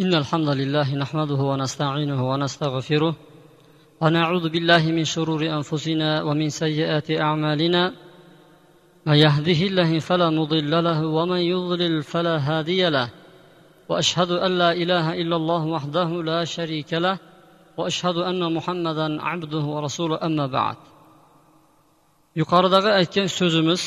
[0.00, 3.16] إن الحمد لله نحمده ونستعينه ونستغفره
[4.00, 7.94] ونعوذ بالله من شرور أنفسنا ومن سيئات أعمالنا
[9.06, 13.10] من يهده الله فلا مضل له ومن يضلل فلا هادي له
[13.88, 17.18] وأشهد أن لا إله إلا الله وحده لا شريك له
[17.76, 20.76] وأشهد أن محمدا عبده ورسوله أما بعد.
[22.40, 23.82] yuqoridagi aytgan so'zimiz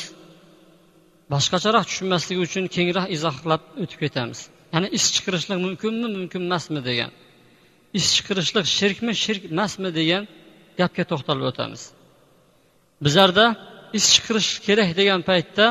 [1.32, 4.40] boshqacharoq tushunmasligi uchun kengroq izohlab o'tib ketamiz
[4.72, 7.10] ya'ni ish chiqarishlik mumkinmi mumkin emasmi degan.
[7.98, 10.22] Ish chiqarishlik shirkmi shirk emasmi degan
[10.80, 11.82] gapga to'xtalib o'tamiz.
[13.04, 13.44] Bizlarda
[13.98, 15.66] ish chiqarish kerak degan paytda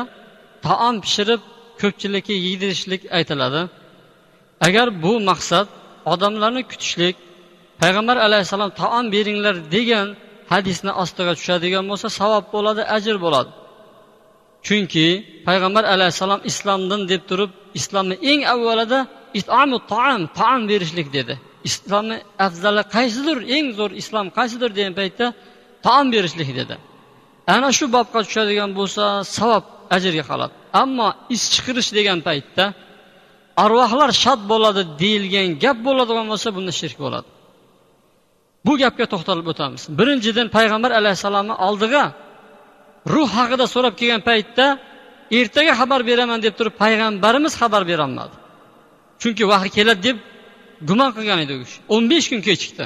[0.66, 1.40] taom pishirib
[1.80, 3.62] ko'pchilikka yedirishlik aytiladi.
[4.66, 5.66] Agar bu maqsad
[6.12, 7.16] odamlarni kutishlik
[7.82, 10.08] payg'ambar alayhissalom taom beringlar degan
[10.52, 13.50] hadisni ostiga tushadigan bo'lsa savob bo'ladi ajr bo'ladi.
[14.66, 15.06] Chunki
[15.48, 18.98] payg'ambar alayhissalom islomdan deb turib islomni eng avvalida
[19.40, 21.34] itomu taom taom berishlik dedi.
[21.68, 25.26] Islomni afzali qaysidir eng zo'r islom qaysidir degan paytda
[25.86, 26.74] taom berishlik dedi.
[27.54, 29.04] Ana shu bobga tushadigan bo'lsa
[29.36, 29.64] savob
[29.96, 30.54] ajrga qoladi.
[30.82, 32.64] Ammo is chiqirish degan paytda
[33.64, 37.28] arvohlar shod bo'ladi deyilgan gap bo'ladigan bo'lsa bunda shirk bo'ladi.
[38.66, 39.82] Bu gapga to'xtalib o'tamiz.
[39.98, 42.04] Birinchidan payg'ambar alayhissalomni oldiga
[43.14, 44.66] ruh haqida so'rab kelgan paytda
[45.30, 48.36] ertaga xabar beraman deb turib payg'ambarimiz xabar berolmadi
[49.20, 50.16] chunki vahiy keladi deb
[50.88, 51.78] gumon qilgan edi u kishi.
[51.94, 52.84] O'n besh kun kechikdi.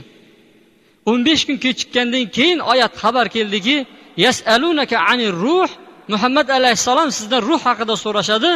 [1.11, 3.77] O'n besh kun kechikkandan keyin oyat xabar keldiki
[4.25, 5.71] yasalunaka anir ruh
[6.13, 8.53] muhammad alayhissalom sizdan ruh haqida so'rashadi.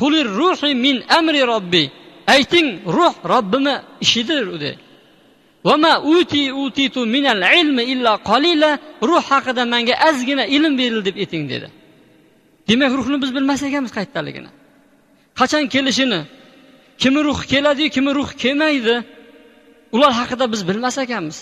[0.00, 1.84] Qulir ruhi min amri robbi
[2.34, 4.70] ayting ruh robbimni ishidir dedi.
[9.08, 11.68] Ruh haqida manga ozgina ilm berildi deb ayting dedi.
[12.68, 14.50] Demak ruhni biz bilmas ekanmiz qayerdaligini
[15.38, 16.20] qachon kelishini
[17.02, 18.94] kimi ruhi keladiyu kimi ruhi kelmaydi
[19.94, 21.38] ular haqida biz bilmas ekanmiz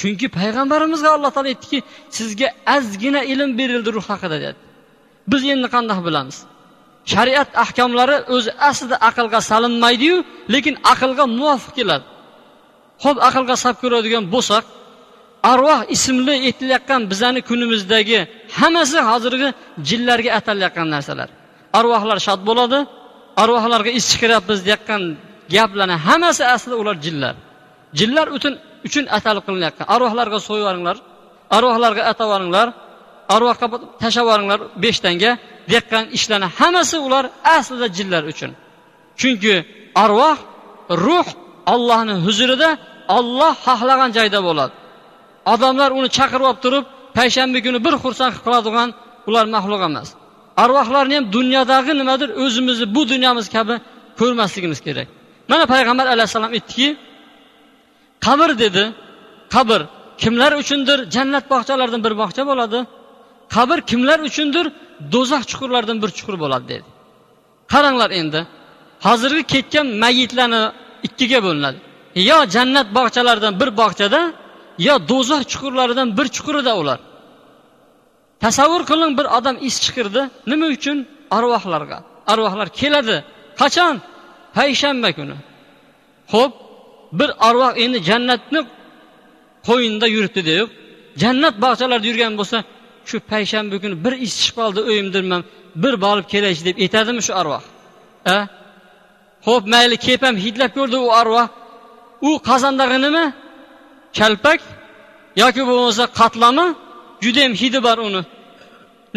[0.00, 1.78] chunki payg'ambarimizga alloh taolo aytdiki
[2.18, 4.58] sizga ozgina ilm berildi ruh haqida dedi.
[5.30, 6.36] Biz endi qandoq bilamiz?
[7.12, 10.16] Shariat ahkomlari o'zi aslida aqlga salinmaydiyu
[10.54, 12.04] lekin aqlga muvofiq keladi.
[13.04, 14.64] Ho'p aqlga sab ko'radigan bo'lsak
[15.52, 18.20] arvoh ismli aytilayotgan bizani kunimizdagi
[18.58, 19.48] hammasi hozirgi
[19.88, 21.28] jinlarga atalayotgan narsalar.
[21.78, 22.78] Arvohlar shod bo'ladi
[23.42, 25.02] arvohlarga is chiqaryapmiz deyotgan
[25.54, 27.34] gaplarni hammasi aslida ular jinlar.
[27.98, 28.54] Jinlar uchun
[28.88, 30.66] uchun atalib qilinayotgan arvohlarga so'yib
[31.56, 32.30] arvohlarga atab
[33.34, 33.66] arvohga
[34.02, 35.30] tashlab yuboringlar beshtanga
[35.70, 37.24] deyotgan ishlarni hammasi ular
[37.56, 38.50] aslida jinlar uchun.
[39.20, 39.54] Chunki
[40.04, 40.36] arvoh
[41.06, 41.28] ruh
[41.74, 42.70] ollohni huzurida
[43.18, 44.74] olloh xohlagan joyda bo'ladi.
[45.52, 46.84] Odamlar uni chaqirib olib turib
[47.18, 48.88] payshanba kuni bir xursand qiladigan
[49.28, 50.08] ular maxluq emas.
[50.62, 53.74] Arvohlarni ham dunyodagi nimadir o'zimizni bu dunyomiz kabi
[54.20, 55.08] ko'rmasligimiz kerak.
[55.50, 56.88] Mana payg'ambar alayhissalom aytdiki
[58.26, 58.84] qabr dedi.
[59.54, 59.80] Qabr
[60.22, 62.78] kimlar uchundir jannat bog'chalaridan bir bog'cha bo'ladi.
[63.54, 64.66] Qabr kimlar uchundir
[65.14, 66.86] do'zax chuqurlaridan bir chuqur bo'ladi dedi.
[67.72, 68.40] Qaranglar endi
[69.06, 70.62] hozirgi ketgan mayitlarni
[71.06, 71.78] ikkiga bo'linadi.
[72.30, 74.20] Yo jannat bog'chalaridan bir bog'chada
[74.86, 76.98] yo do'zax chuqurlaridan bir chuqurida ular.
[78.44, 80.22] Tasavvur qiling bir odam is chiqirdi.
[80.50, 80.98] Nima uchun?
[81.36, 81.98] Arvohlarga.
[82.32, 83.16] Arvohlar keladi.
[83.60, 83.94] Qachon?
[84.56, 85.36] Payshanba kuni.
[86.34, 86.52] Ho'p
[87.18, 88.60] bir arvoh endi jannatni
[89.68, 90.66] qo'yinda yuribdi deb
[91.22, 92.58] jannat bog'chalarida yurgan bo'lsa
[93.08, 95.42] shu payshanba kuni bir is chiqib qoldi o'yimdirman
[95.82, 97.62] bir borib kelaychi deb aytadimi shu arvoh?
[98.36, 98.38] A?
[99.46, 101.46] Ho'p mayli kelib ham hidlab ko'rdi u arvoh.
[102.28, 103.24] U qozondagi nima?
[104.18, 104.60] Kalpak
[105.42, 106.66] yoki bo'lmasa qatlami?
[107.24, 108.22] Judayam hidi bor uni.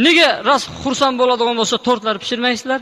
[0.06, 2.81] Nega rost xursand bo'ladigan bo'lsa tortlar pishirmaysizlar?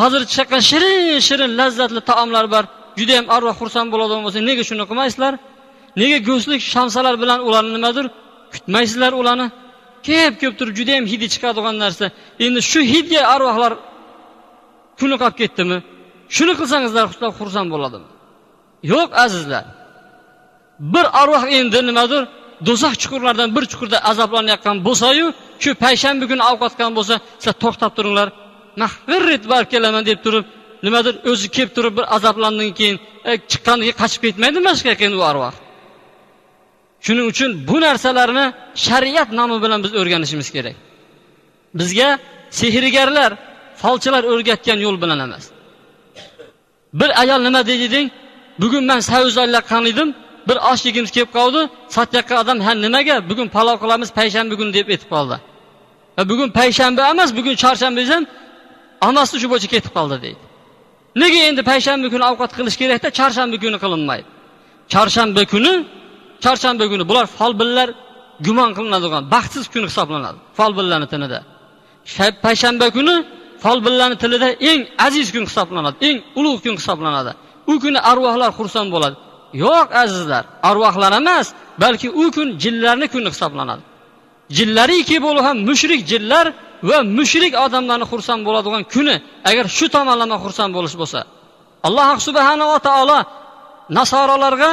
[0.00, 0.94] Hozir chiqqan shirin
[1.28, 2.64] shirin lazzatli taomlar bor.
[3.00, 5.32] Judayam arvoh xursand bo'ladigan bo'lsa nega shuni qilmaysizlar?
[6.00, 8.06] Nega go'shtlik shamsalar bilan ularni nimadir
[8.54, 9.46] kutmaysizlar ularni?
[10.08, 12.06] Kep kelib turib judayam hidi chiqadigan narsa.
[12.44, 13.72] Endi shu hidga arvohlar
[15.00, 15.78] kuni qolib ketdimi?
[16.36, 17.06] Shuni qilsangizlar
[17.38, 18.08] xursand bo'ladimi?
[18.92, 19.64] Yo'q azizlar.
[20.94, 22.22] Bir arvoh endi nimadir
[22.66, 25.26] do'zax chuqurlaridan bir chuqurda azoblanayotgan bo'lsayu
[25.62, 28.28] shu payshanba kuni ovqat qilgan bo'lsa sizlar to'xtab turinglar.
[28.80, 30.44] Man bir ret borib kelaman deb turib
[30.86, 32.96] nimadir o'zi kelib turib bir azoblandan keyin
[33.30, 34.86] e, chiqqandan keyin qochib ketmaydi mana shu
[35.20, 35.54] u arvoh.
[37.06, 38.46] Shuning uchun bu narsalarni
[38.86, 40.76] shariat nomi bilan biz o'rganishimiz kerak.
[41.80, 42.08] Bizga
[42.60, 43.30] sehrgarlar
[43.82, 45.44] folchilar o'rgatgan yo'l bilan emas.
[47.00, 48.08] Bir ayol nima dedi deng
[48.62, 50.08] bugun man savuz olayotgan edim
[50.50, 51.60] bir osh yegimiz kelib qoldi
[51.96, 53.16] sotayotgan odam ha nimaga?
[53.30, 55.36] Bugun palov qilamiz payshanba kuni deb aytib qoldi.
[56.30, 58.22] Bugun payshanba emas bugun chorshanba desam
[59.08, 60.42] onasi shu bo'yicha ketib qoldi deydi.
[61.22, 64.28] Nega endi payshanba kuni ovqat qilish kerakda chorshanba kuni qilinmaydi?
[64.92, 65.72] Chorshanba kuni
[66.44, 67.88] chorshanba kuni bular folbinlar
[68.46, 71.38] gumon qilinadigan baxtsiz kun hisoblanadi folbinlarni tilida
[72.46, 73.14] payshanba kuni
[73.64, 77.32] folbinlarni tilida eng aziz kun hisoblanadi eng ulug' kun hisoblanadi.
[77.72, 79.16] U kuni arvohlar xursand bo'ladi.
[79.64, 81.46] Yo'q azizlar arvohlar emas
[81.82, 83.82] balki u kun jinlarni kuni hisoblanadi.
[84.58, 86.46] Jinlariki bo'lib ham mushrik jinlar
[86.88, 89.16] va mushrik odamlarni xursand bo'ladigan kuni
[89.50, 91.20] agar shu tomonlama xursand bo'lish bo'lsa.
[91.86, 93.18] Alloh subhanava taolo
[93.98, 94.70] nasorolarga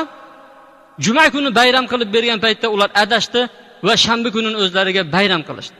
[1.05, 3.41] juma kuni bayram qilib bergan paytda ular adashdi
[3.87, 5.77] va shanba kunini o'zlariga bayram qilishdi.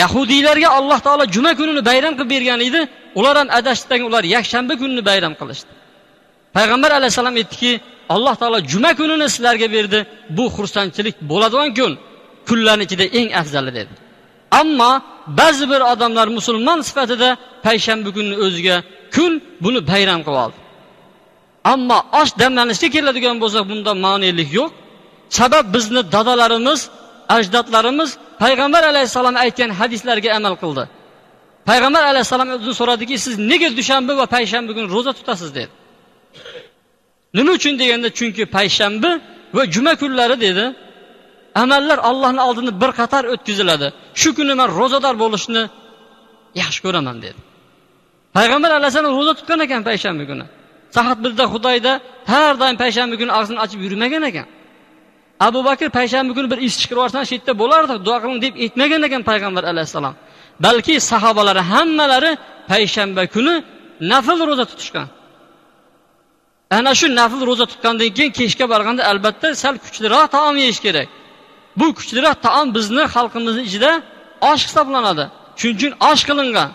[0.00, 2.80] Yahudiylarga alloh taolo juma kunini bayram qilib bergan edi
[3.18, 5.72] ular ham adashdidan ular yakshanba kunini bayram qilishdi.
[6.56, 7.72] Payg'ambar alayhissalom aytdiki
[8.14, 9.98] alloh taolo juma kunini sizlarga berdi.
[10.36, 11.92] Bu xursandchilik bo'ladigan kun.
[12.48, 13.92] Kunlarni ichida eng afzali dedi.
[14.60, 14.92] Ammo
[15.40, 17.28] ba'zi bir odamlar musulmon sifatida
[17.66, 18.76] payshanba kunini o'ziga
[19.14, 19.32] kun
[19.64, 20.58] buni bayram qilib oldi.
[21.72, 24.70] Ammo osh damlanishga keladigan bo'lsak bunda ma'nilik yo'q.
[25.38, 26.80] Sabab bizni dadalarimiz
[27.36, 28.10] ajdodlarimiz
[28.42, 30.84] payg'ambar alayhissalom aytgan hadislarga amal qildi.
[31.68, 35.50] Payg'ambar alayhissalom o'zi so'radiki siz nega dushanba va payshanba kuni ro'za tutasiz?
[35.58, 35.70] dedi.
[37.36, 39.10] Nima uchun deganda chunki payshanba
[39.56, 40.64] va juma kunlari dedi
[41.62, 43.86] amallar allohni oldida bir qator o'tkaziladi.
[44.20, 45.62] Shu kuni man ro'zador bo'lishni
[46.60, 47.40] yaxshi ko'raman dedi.
[48.36, 50.44] Payg'ambar alayhissalom ro'za tutgan ekan payshanba kuni.
[50.96, 51.92] Sahat bizda xudoyda
[52.32, 54.46] har doim payshanba kuni og'zini ochib yurmagan ekan.
[55.46, 59.02] Abu bakr payshanba kuni bir ish chiqarib yuborsan shu yerda bo'lardi duo qiling deb aytmagan
[59.08, 60.14] ekan payg'ambar alayhissalom
[60.64, 62.32] balki sahobalari hammalari
[62.70, 63.54] payshanba kuni
[64.12, 65.08] nafl ro'za tutishgan.
[66.76, 71.08] Ana shu nafl ro'za tutgandan keyin kechga borganda albatta sal kuchliroq taom yeyish kerak.
[71.78, 73.90] Bu kuchliroq taom bizni xalqimizni ichida
[74.50, 75.24] osh hisoblanadi.
[75.60, 76.70] Shuning uchun osh qilingan.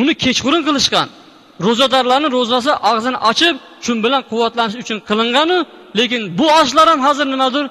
[0.00, 1.08] Uni kechqurun qilishgan.
[1.66, 3.54] Ro'zadorlarni ro'zasi og'zini ochib
[3.84, 5.56] shu bilan quvvatlanish uchun qilinganu
[5.98, 7.64] lekin bu oshlar ham hozir nimadir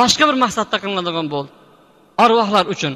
[0.00, 1.50] boshqa bir maqsadda qilinadigan bo'ldi.
[2.24, 2.92] Arvohlar uchun.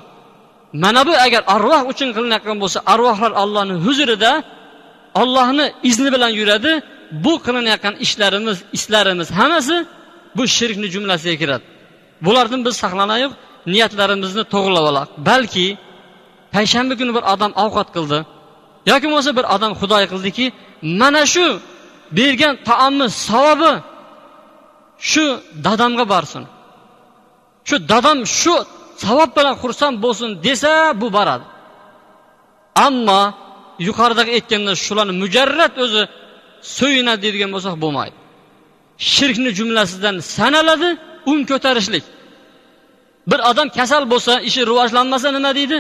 [0.85, 4.33] Mana bu agar arvoh uchun qilinayotgan bo'lsa arvohlar allohni huzurida
[5.23, 6.73] ollohni izni bilan yuradi
[7.25, 9.77] bu qilinayotgan ishlarimiz islarimiz hammasi
[10.37, 11.65] bu shirkni jumlasiga kiradi.
[12.25, 13.33] Bulardan biz saqlanaylik
[13.73, 15.67] niyatlarimizni to'g'irlab olaylik balki
[16.55, 18.19] payshanba kuni bir odam ovqat qildi
[18.91, 20.47] yoki bo'lmasa bir odam xudoy qildiki
[21.01, 21.47] mana shu
[22.19, 23.73] bergan taomni savobi
[25.11, 25.27] shu
[25.67, 26.45] dadamga borsin.
[27.69, 28.55] Shu dadam shu
[29.05, 31.45] savob bilan xursand bo'lsin desa bu boradi.
[32.87, 33.23] Ammo
[33.89, 36.03] yuqoridagi aytganda shularni mujarrad o'zi
[36.79, 38.17] so'yinadi deydigan bo'lsak bo'lmaydi.
[39.15, 40.91] Shirkni jumlasidan sanaladi
[41.33, 42.05] un ko'tarishlik.
[43.31, 45.77] Bir odam kasal bo'lsa ishi rivojlanmasa nima deydi?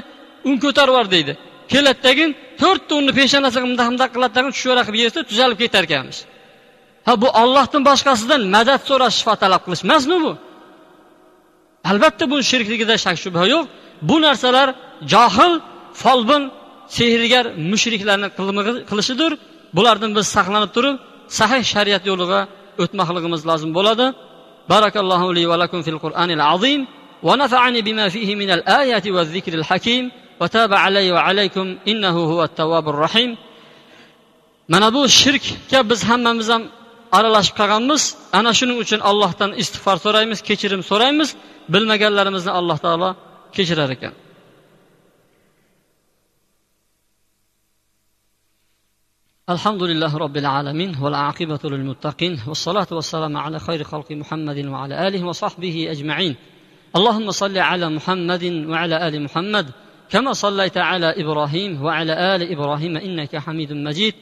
[0.48, 1.32] Un ko'tarib yubor deydi.
[1.72, 6.20] Keladidagin to'rtta unni peshonasiga bundoq bundoq qiladi tagin tushvara qilib yesa tuzalib ketar ekanmish
[7.06, 10.32] ha bu ollohdan boshqasidan madad so'rash shifo talab qilish emasmi bu?
[11.90, 13.64] Albatta bu shirkligida shak shubha yo'q.
[14.08, 14.69] Bu narsalar
[15.12, 15.52] johil
[16.02, 16.42] folbin
[16.96, 18.28] sehrgar mushriklarni
[18.90, 19.32] qilishidir.
[19.77, 20.95] bulardan biz saqlanib turib
[21.39, 22.39] sahih shariat yo'liga
[22.83, 24.06] o'tmoqligimiz lozim bo'ladi
[24.71, 26.81] barakallohu li va lakum fil qur'anil azim
[27.27, 33.31] ونفعني بما فيه من الآيات والذكر الحكيم وتاب علي وعليكم إنه هو التواب الرحيم
[34.69, 36.63] mana bu shirkka biz hammamiz ham
[37.18, 38.03] aralashib qolganmiz
[38.39, 41.29] ana shuning uchun allohdan istig'for so'raymiz kechirim so'raymiz
[41.74, 43.10] bilmaganlarimizni alloh taolo
[43.55, 44.13] kechirar ekan
[49.50, 55.86] الحمد لله رب العالمين والعاقبة للمتقين والصلاة والسلام على خير خلق محمد وعلى آله وصحبه
[55.90, 56.36] أجمعين.
[56.96, 59.70] اللهم صل على محمد وعلى آل محمد
[60.10, 64.14] كما صليت على إبراهيم وعلى آل إبراهيم إنك حميد مجيد.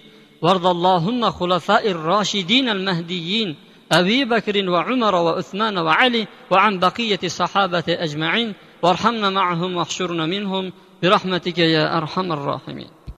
[0.43, 3.57] وارض اللهم خلفاء الراشدين المهديين
[3.93, 8.55] أبي بكر وعمر وعثمان وعلي وعن بقية الصحابة أجمعين.
[8.83, 13.02] وارحمنا معهم واحشرنا منهم برحمتك يا أرحم الراحمين.